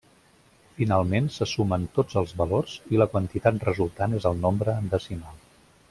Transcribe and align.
Finalment, 0.77 1.27
se 1.35 1.47
sumen 1.51 1.85
tots 1.99 2.17
els 2.23 2.33
valors 2.41 2.73
i 2.95 3.03
la 3.03 3.09
quantitat 3.13 3.69
resultant 3.71 4.19
és 4.23 4.27
el 4.31 4.43
nombre 4.47 4.77
en 4.83 4.93
decimal. 4.97 5.39